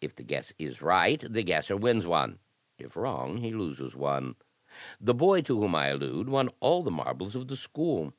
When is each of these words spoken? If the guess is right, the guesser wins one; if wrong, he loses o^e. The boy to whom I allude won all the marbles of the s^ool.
If 0.00 0.14
the 0.14 0.22
guess 0.22 0.52
is 0.60 0.80
right, 0.80 1.18
the 1.18 1.42
guesser 1.42 1.76
wins 1.76 2.06
one; 2.06 2.38
if 2.78 2.94
wrong, 2.94 3.38
he 3.38 3.52
loses 3.52 3.94
o^e. 3.96 4.36
The 5.00 5.12
boy 5.12 5.40
to 5.40 5.58
whom 5.60 5.74
I 5.74 5.88
allude 5.88 6.28
won 6.28 6.50
all 6.60 6.84
the 6.84 6.92
marbles 6.92 7.34
of 7.34 7.48
the 7.48 7.56
s^ool. 7.56 8.12